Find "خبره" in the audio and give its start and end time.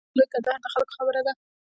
0.97-1.21